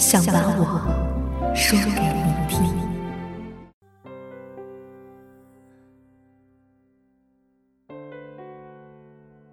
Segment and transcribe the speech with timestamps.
[0.00, 0.64] 想把我
[1.54, 2.64] 说给你听。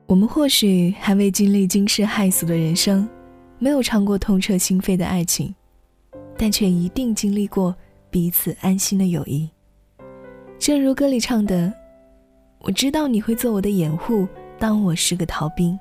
[0.05, 3.05] 我们或许还未经历惊世骇俗的人生，
[3.59, 5.53] 没有尝过痛彻心扉的爱情，
[6.37, 7.75] 但却一定经历过
[8.09, 9.49] 彼此安心的友谊。
[10.57, 11.73] 正如歌里唱的
[12.63, 14.25] ：“我知道你会做我的掩护，
[14.57, 15.77] 当我是个逃兵。”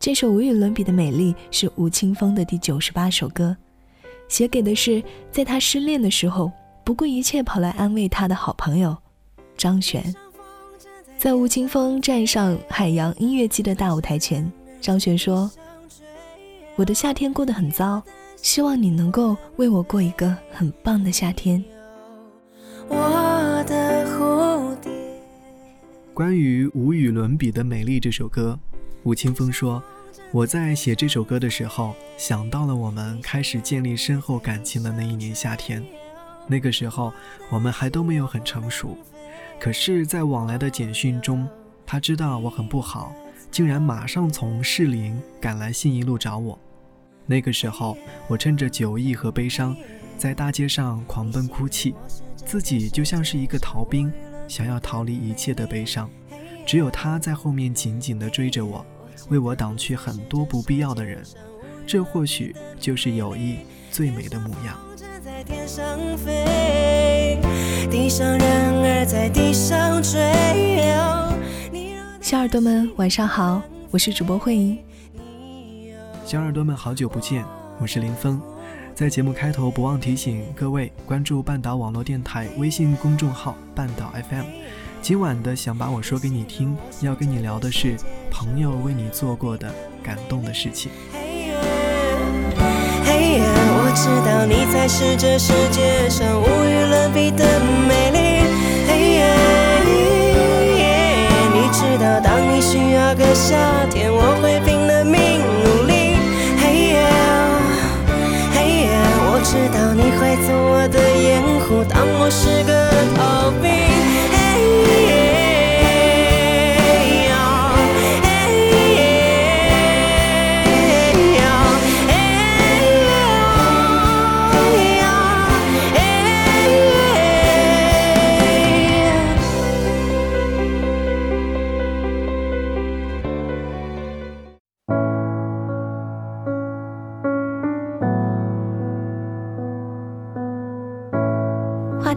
[0.00, 3.54] 这首无与伦比的美丽是吴青峰的第九十八首歌，
[4.28, 6.50] 写给的是在他失恋的时候
[6.82, 8.96] 不顾一切跑来安慰他的好朋友
[9.58, 10.02] 张悬。
[11.18, 15.50] 在吴青峰站上海洋音乐季的大舞台前，张悬说
[16.76, 18.02] ：“我的夏天过得很糟，
[18.36, 21.62] 希望你能够为我过一个很棒的夏天。”
[22.88, 22.96] 我
[23.68, 24.90] 的蝴蝶。
[26.14, 28.58] 关于无与伦比的美丽这首歌。
[29.02, 29.82] 吴青峰说
[30.30, 35.82] ：“我在写这首歌的时候，想到了我们开始建立深厚感情的那一年夏天。
[36.46, 37.12] 那个时候，
[37.48, 38.98] 我们还都没有很成熟。
[39.58, 41.48] 可是，在往来的简讯中，
[41.86, 43.14] 他知道我很不好，
[43.50, 46.58] 竟然马上从士林赶来信义路找我。
[47.24, 47.96] 那个时候，
[48.28, 49.74] 我趁着酒意和悲伤，
[50.18, 51.94] 在大街上狂奔哭泣，
[52.36, 54.12] 自己就像是一个逃兵，
[54.46, 56.10] 想要逃离一切的悲伤。”
[56.66, 58.84] 只有他在后面紧紧地追着我，
[59.28, 61.22] 为我挡去很多不必要的人。
[61.86, 63.58] 这或许就是友谊
[63.90, 64.78] 最美的模样。
[72.20, 73.60] 小耳朵们晚上好，
[73.90, 74.78] 我是主播慧英。
[76.24, 77.44] 小耳朵们好久不见，
[77.80, 78.40] 我是林峰。
[78.94, 84.44] 在节目开头不忘提醒各位关注半岛网络电台微信公众号半岛 FM。
[85.02, 87.96] 今晚的想把我说给你听，要跟你聊的是
[88.30, 90.92] 朋友为你做过的感动的事情。
[93.02, 96.29] 嘿我知道你才是这世界上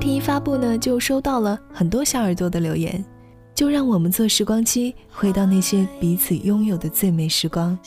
[0.10, 3.04] 一发布呢，就收到了很多小耳朵的留言，
[3.56, 7.78] 就让我们坐时光机，回到那些彼此拥有的最美时光。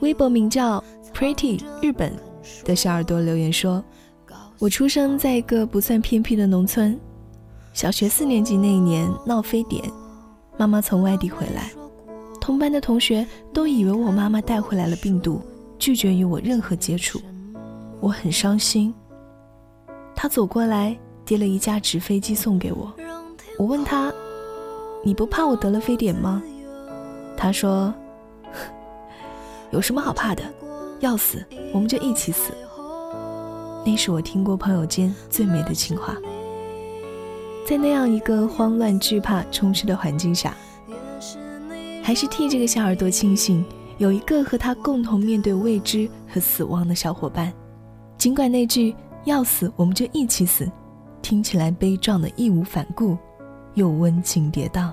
[0.00, 0.82] 微博名叫
[1.14, 2.12] Pretty 日本
[2.64, 3.82] 的小耳朵留言说
[4.60, 6.98] ：“我出生在一个不算偏僻的农村，
[7.72, 9.82] 小学四年级那一年闹非典，
[10.56, 11.70] 妈妈从外地回来，
[12.40, 15.40] 同班的同学都以为我妈妈带回来了病毒，
[15.78, 17.20] 拒绝与我任何接触，
[18.00, 18.94] 我很伤心。”
[20.18, 22.90] 他走过来，递了一架纸飞机送给我。
[23.58, 24.10] 我问他
[25.04, 26.42] ：“你不怕我得了非典吗？”
[27.36, 27.92] 他说
[29.70, 30.42] ：“有什么好怕的？
[31.00, 32.50] 要死我们就一起死。”
[33.84, 36.16] 那是我听过朋友间最美的情话。
[37.66, 40.56] 在那样一个慌乱、惧怕充斥的环境下，
[42.02, 43.62] 还是替这个小耳朵庆幸，
[43.98, 47.52] 有一个和他共同面对未知和死亡的小伙伴。
[48.16, 48.96] 尽管那句。
[49.26, 50.70] 要死，我们就一起死。
[51.20, 53.18] 听起来悲壮的义无反顾，
[53.74, 54.92] 又温情跌宕。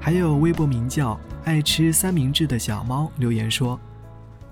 [0.00, 3.78] 还有微博名叫“爱吃三明治”的小猫留言说：“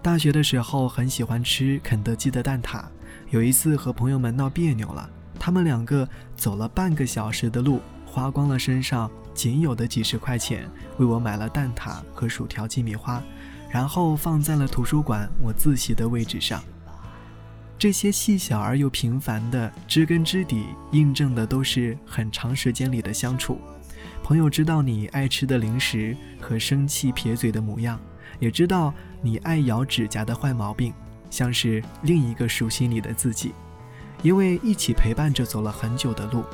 [0.03, 2.83] 大学的时候很喜欢吃肯德基的蛋挞，
[3.31, 10.69] 有一次和朋友们闹别扭了，他们两个走了半个小时的路，花光了身上仅有的几十块钱，
[10.99, 13.23] 为我买了蛋挞和薯条、鸡米花，
[13.71, 16.63] 然后放在了图书馆我自习的位置上。
[17.79, 23.59] 这些细小而又平凡的知根知底，印证的都是很长时间里的相处。
[24.23, 27.99] 朋友知道你爱吃的零食和生气撇嘴的模样，
[28.39, 28.93] 也知道
[29.23, 30.93] 你爱咬指甲的坏毛病，
[31.31, 33.53] 像是另一个熟悉你的自己。
[34.23, 36.45] 因为一起陪伴着走了很久的路，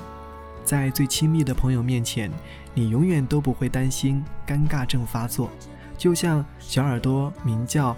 [0.67, 2.29] 在最亲密的朋友面前，
[2.75, 5.49] 你永远都不会担心尴尬症发作。
[5.97, 7.97] 就像小耳朵名叫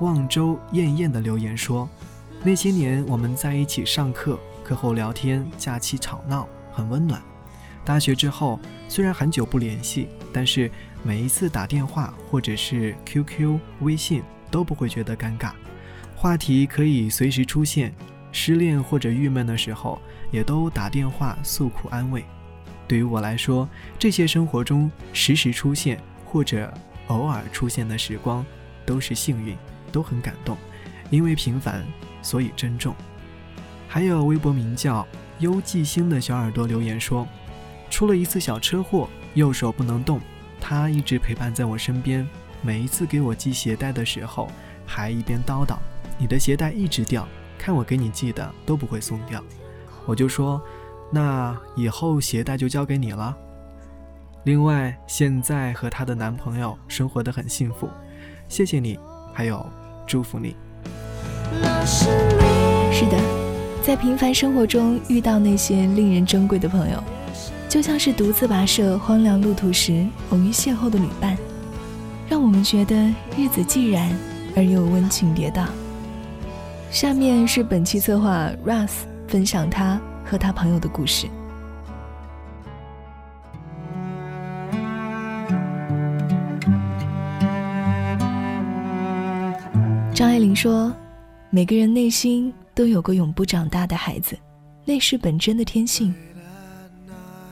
[0.00, 1.88] 望州燕燕的留言说。
[2.42, 7.22] 那些年，我们在一起上课、课后聊天、假期吵闹，很温暖。
[7.84, 10.70] 大学之后，虽然很久不联系，但是
[11.02, 15.52] 每一次打电话或者是 QQ、微信都不会觉得尴尬，
[16.14, 17.94] 话题可以随时出现。
[18.32, 22.24] 失恋或者郁闷的时候，也都打电话诉苦安慰。
[22.86, 26.72] 对于我来说，这些生活中时时出现或者
[27.08, 28.44] 偶尔出现的时光，
[28.86, 29.56] 都是幸运，
[29.92, 30.56] 都很感动，
[31.10, 31.84] 因为平凡。
[32.20, 32.94] 所以珍重。
[33.86, 35.06] 还有微博名叫
[35.38, 37.26] “优记星”的小耳朵留言说
[37.88, 40.20] ：“出了一次小车祸，右手不能动，
[40.60, 42.26] 他一直陪伴在我身边。
[42.60, 44.50] 每一次给我系鞋带的时候，
[44.84, 45.78] 还一边叨叨
[46.18, 47.26] ：‘你的鞋带一直掉，
[47.58, 49.42] 看我给你系的都不会松掉。’
[50.06, 50.60] 我就说
[51.12, 53.36] ：‘那以后鞋带就交给你了。’
[54.44, 57.88] 另外，现在和她的男朋友生活的很幸福。
[58.48, 58.98] 谢谢你，
[59.34, 59.66] 还有
[60.06, 60.56] 祝福你。”
[61.84, 63.18] 是的，
[63.82, 67.02] 在平凡生活中遇到那些令人珍贵的朋友，
[67.68, 71.36] 就像是独自跋涉荒凉路途时偶遇邂逅的旅伴，
[72.28, 72.94] 让我们觉得
[73.36, 74.10] 日子既然
[74.56, 75.66] 而又温情跌宕。
[76.90, 78.90] 下面是本期策划 Russ
[79.26, 81.26] 分享他和他朋友的故事。
[90.14, 90.94] 张爱玲说。
[91.50, 94.38] 每个人内心都有个永不长大的孩子，
[94.84, 96.14] 那是本真的天性。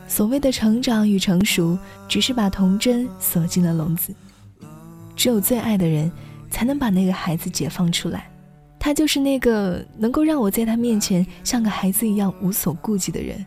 [0.06, 4.15] 所谓的成长与成熟，只是把童真锁进了笼子。
[5.17, 6.12] 只有最爱的人，
[6.50, 8.29] 才能把那个孩子解放出来。
[8.87, 13.44] 他就是那个能够让我在他面前像个孩子一样无所顾忌的人。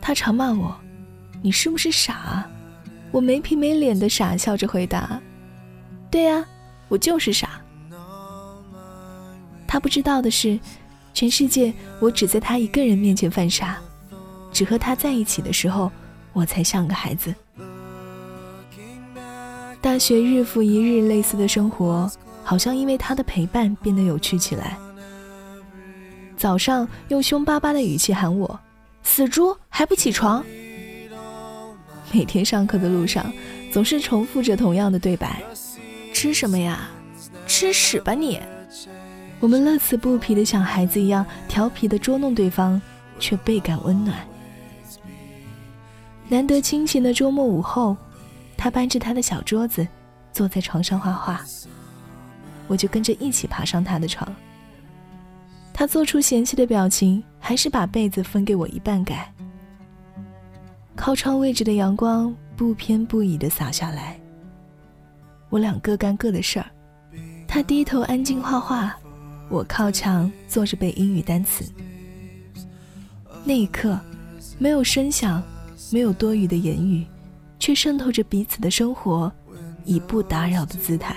[0.00, 0.72] 他常骂我
[1.42, 2.48] ：“你是不是傻？”
[3.10, 5.20] 我没皮没脸的傻笑着回答
[6.12, 6.46] ：“对呀，
[6.86, 7.60] 我就是傻。”
[9.66, 10.56] 他不知道的是，
[11.12, 13.78] 全世界我只在他一个人面前犯傻，
[14.52, 15.90] 只和他在一起的时候，
[16.32, 17.34] 我才像个孩子。
[19.80, 22.08] 大学日复一日类似的生活，
[22.48, 24.78] 好像因为他的陪伴变得有趣起来。
[26.34, 28.58] 早上用凶巴巴的语气喊我
[29.04, 30.42] ：“死猪还不起床！”
[32.10, 33.30] 每天上课的路上，
[33.70, 35.42] 总是重复着同样的对白
[36.14, 36.88] ：“吃什么呀？
[37.46, 38.40] 吃屎吧你！”
[39.40, 42.80] 我们乐此不疲的像孩子一样调皮的捉弄对方，
[43.18, 44.16] 却倍感温暖。
[46.28, 47.94] 难得清闲的周末午后，
[48.56, 49.86] 他搬着他的小桌子，
[50.32, 51.44] 坐在床上画画，
[52.68, 54.32] 我就跟着一起爬上他的床。
[55.72, 59.32] 他做出嫌弃的表情，还是把被子分给我一半盖。
[60.94, 64.18] 靠窗位置的阳光不偏不倚地洒下来。
[65.48, 66.66] 我俩各干各的事儿，
[67.46, 68.94] 他低头安静画画。
[69.48, 71.64] 我靠墙坐着背英语单词，
[73.44, 73.98] 那一刻，
[74.58, 75.42] 没有声响，
[75.90, 77.06] 没有多余的言语，
[77.58, 79.32] 却渗透着彼此的生活，
[79.86, 81.16] 以不打扰的姿态。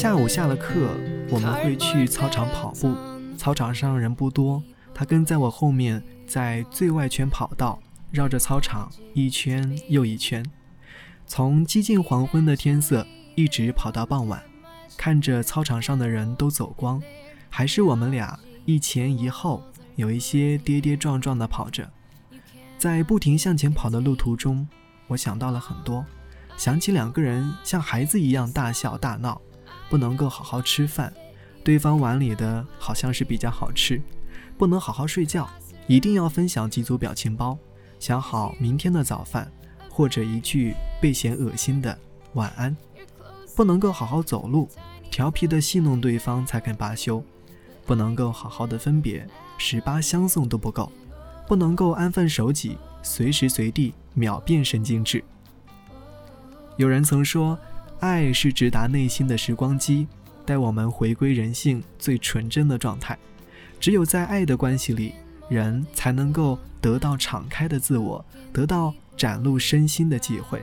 [0.00, 0.96] 下午下了课，
[1.28, 2.96] 我们会去操场跑步。
[3.36, 4.62] 操场上人不多，
[4.94, 7.78] 他跟在我后面，在最外圈跑道
[8.10, 10.42] 绕着操场一圈又一圈，
[11.26, 14.42] 从接近黄昏的天色一直跑到傍晚，
[14.96, 17.02] 看着操场上的人都走光，
[17.50, 19.62] 还是我们俩一前一后，
[19.96, 21.86] 有一些跌跌撞撞地跑着。
[22.78, 24.66] 在不停向前跑的路途中，
[25.08, 26.02] 我想到了很多，
[26.56, 29.38] 想起两个人像孩子一样大笑大闹。
[29.90, 31.12] 不能够好好吃饭，
[31.64, 34.00] 对方碗里的好像是比较好吃，
[34.56, 35.50] 不能好好睡觉，
[35.88, 37.58] 一定要分享几组表情包，
[37.98, 39.50] 想好明天的早饭，
[39.90, 41.98] 或者一句被嫌恶心的
[42.34, 42.74] 晚安。
[43.56, 44.68] 不能够好好走路，
[45.10, 47.20] 调皮的戏弄对方才肯罢休；
[47.84, 49.26] 不能够好好的分别，
[49.58, 50.90] 十八相送都不够；
[51.48, 55.22] 不能够安分守己，随时随地秒变神经质。
[56.76, 57.58] 有人曾说，
[58.00, 60.06] 爱是直达内心的时光机，
[60.46, 63.16] 带我们回归人性最纯真的状态。
[63.78, 65.12] 只有在爱的关系里，
[65.48, 70.62] 人才能够得到敞开的自我，得到展露身心的机会。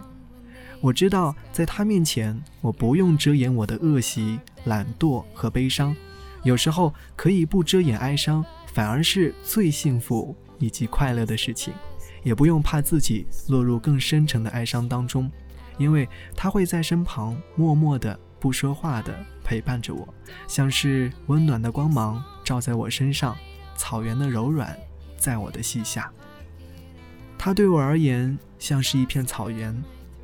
[0.81, 5.95] 我知道，在他面前，我不用遮掩我的恶习、懒惰和悲伤。
[6.43, 11.73] 有时候可以不遮掩哀伤，反而是最幸福以及快乐的事情。
[12.23, 15.31] 也不用怕自己落入更深沉的哀伤当中，
[15.77, 20.07] 因为他会在身旁默默的、不说话的陪伴着我，
[20.47, 23.35] 像是温暖的光芒照在我身上，
[23.75, 24.77] 草原的柔软
[25.17, 26.11] 在我的膝下。
[27.37, 29.75] 他对我而言像是一片草原。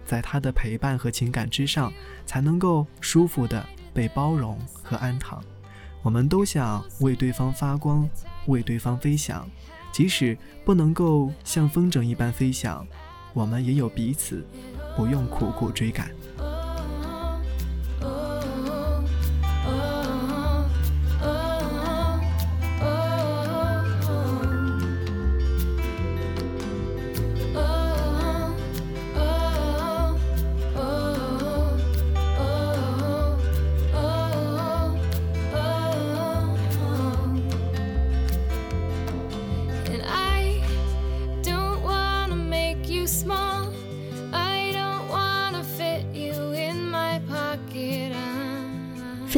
[0.06, 1.92] 在他的陪伴和情感之上，
[2.26, 5.42] 才能够舒服的被包容和安躺。
[6.02, 8.08] 我们都想为对方发光，
[8.48, 9.50] 为对方飞翔，
[9.94, 12.86] 即使不能够像风筝一般飞翔，
[13.34, 14.46] 我们也有彼此，
[14.96, 16.10] 不用苦苦追赶。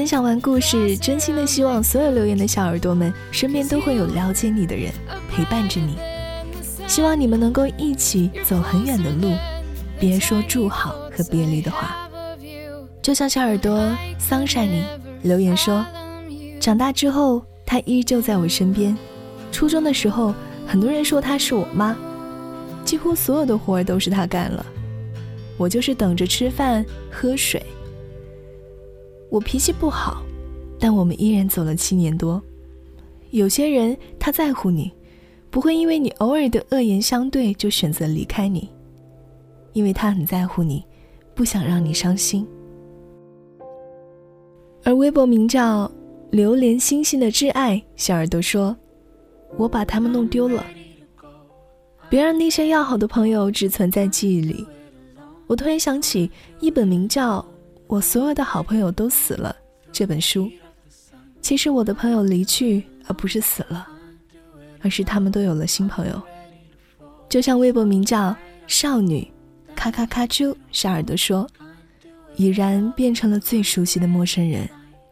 [0.05, 4.93] 分享完故事，真心的希望所有留言的小耳朵们身边都会有了解你的人
[5.31, 5.97] 陪伴着你。
[6.85, 9.33] 希望你们能够一起走很远的路，
[9.99, 12.07] 别说祝好和别离的话。
[13.01, 14.85] 就像小耳朵桑晒你
[15.23, 15.83] 留言说，
[16.59, 18.95] 长大之后他依旧在我身边。
[19.51, 20.35] 初中的时候，
[20.67, 21.97] 很多人说他是我妈，
[22.83, 24.63] 几乎所有的活儿都是他干了，
[25.57, 27.59] 我就是等着吃饭喝水。
[29.29, 30.21] 我脾气不好，
[30.79, 32.41] 但我们依然走了七年多。
[33.31, 34.91] 有些人他在乎你，
[35.49, 38.69] 不会因为你偶尔的恶言相对就选择离开你，
[39.73, 40.83] 因为他很在乎你，
[41.33, 42.47] 不想让你伤心。
[44.83, 45.91] 而微博名叫
[46.31, 48.75] “流连星星”的挚爱小耳朵说
[49.57, 50.63] ：“我把他们弄丢了，
[52.09, 54.65] 别让那些要好的朋友只存在记忆里。”
[55.47, 56.29] 我突然想起
[56.59, 57.45] 一本名叫。
[57.87, 59.55] 我所有的好朋友都死了。
[59.91, 60.51] 这本书，
[61.41, 63.87] 其实我的朋友离去，而不是死了，
[64.81, 66.21] 而是他们都有了新朋友。
[67.29, 68.35] 就像微博名叫
[68.67, 69.29] “少女”，
[69.75, 71.47] 咔咔咔啾小耳朵说，
[72.35, 74.67] 已然变成了最熟悉的陌生人。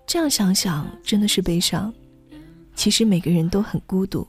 [0.05, 1.93] 这样想想，真的是悲伤。
[2.75, 4.27] 其实每个人都很孤独，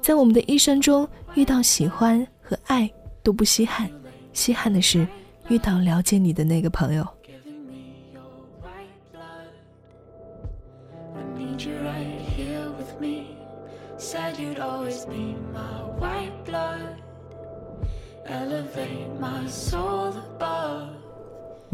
[0.00, 2.90] 在我们的一生中，遇到喜欢和爱
[3.22, 3.88] 都不稀罕，
[4.32, 5.06] 稀罕的是
[5.48, 7.06] 遇到了解你的那个朋友。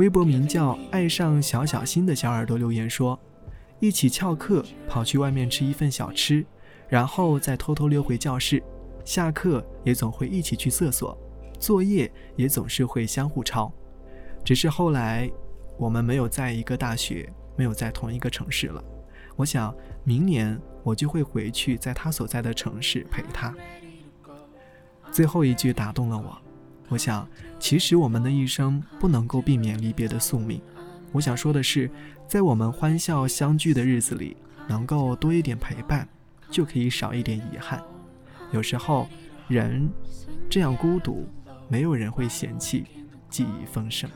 [0.00, 3.20] 微博名叫“爱上小小心”的小耳朵留言说
[3.80, 6.42] ：“一起翘课跑去外面吃一份小吃，
[6.88, 8.62] 然后再偷偷溜回教室。
[9.04, 11.14] 下课也总会一起去厕所，
[11.58, 13.70] 作业也总是会相互抄。
[14.42, 15.30] 只是后来，
[15.76, 18.82] 我们没有在一个大学，没有在同一个城市了。
[19.36, 23.54] 我想，明年我就会回去，在他所在的城市陪他。”
[25.12, 26.38] 最后一句打动了我。
[26.90, 27.26] 我想，
[27.60, 30.60] 其实我们的一生不能够避免离别的宿命。
[31.12, 31.88] 我想说的是，
[32.26, 34.36] 在我们欢笑相聚的日子里，
[34.68, 36.06] 能够多一点陪伴，
[36.50, 37.80] 就可以少一点遗憾。
[38.50, 39.08] 有时候，
[39.46, 39.88] 人
[40.48, 41.28] 这样孤独，
[41.68, 42.84] 没有人会嫌弃，
[43.28, 44.10] 记忆丰盛。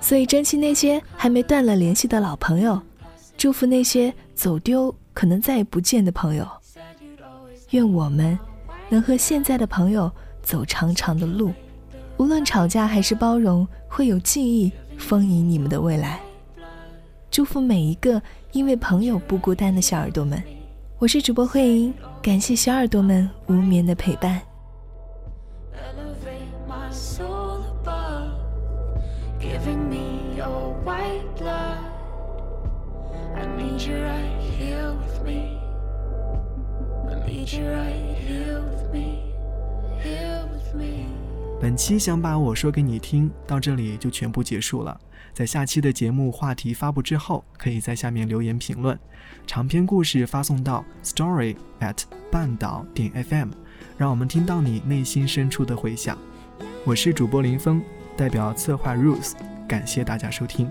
[0.00, 2.80] 所以，珍惜那些还没断了联系的老朋友，
[3.36, 6.48] 祝福那些走丢可能再也不见的朋友。
[7.70, 8.38] 愿我们。
[8.88, 10.10] 能和现在的朋友
[10.42, 11.52] 走长长的路，
[12.18, 16.20] 无论吵架还是包容，会有记忆丰盈你们的未来。
[17.30, 20.42] 祝福每一个因为朋友不孤单的小耳朵们，
[20.98, 24.40] 我是主播慧英，感谢小耳朵们无眠的陪伴。
[33.76, 35.58] need you right here with me,
[38.26, 38.75] here
[41.58, 45.00] 本期想把我说给你听到这里就全部结束了。
[45.32, 48.98] 在下期的节目话题发布之后，可以在下面留言评论，
[49.46, 53.48] 长篇故事发送到 story at 半岛点 fm，
[53.96, 56.16] 让我们听到你内心深处的回响。
[56.84, 57.82] 我是主播林峰，
[58.16, 59.32] 代表策划 Ruth，
[59.66, 60.70] 感谢大家收听。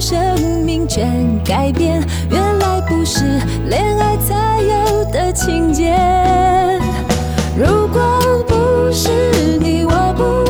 [0.00, 0.18] 生
[0.64, 3.24] 命全改变原来不是
[3.68, 5.96] 恋爱才有的情节。
[7.56, 9.08] 如果不是
[9.58, 10.45] 你我不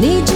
[0.00, 0.29] DJ